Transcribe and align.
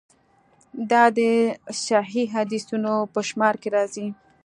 دا 0.91 1.03
د 1.17 1.19
صحیحو 1.85 2.31
حدیثونو 2.35 2.93
په 3.13 3.19
شمار 3.27 3.55
کې 3.61 3.69
راځي. 3.75 4.07